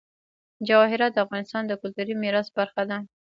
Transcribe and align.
جواهرات 0.67 1.11
د 1.13 1.17
افغانستان 1.25 1.63
د 1.67 1.73
کلتوري 1.81 2.13
میراث 2.21 2.47
برخه 2.57 2.83
ده. 2.89 2.97